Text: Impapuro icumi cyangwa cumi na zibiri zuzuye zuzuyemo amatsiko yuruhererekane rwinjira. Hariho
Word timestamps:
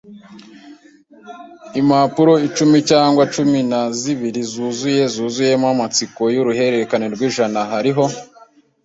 Impapuro 1.79 2.33
icumi 2.47 2.77
cyangwa 2.89 3.23
cumi 3.33 3.59
na 3.71 3.81
zibiri 3.99 4.41
zuzuye 4.51 5.03
zuzuyemo 5.13 5.67
amatsiko 5.73 6.21
yuruhererekane 6.35 7.05
rwinjira. 7.13 7.61
Hariho 7.71 8.05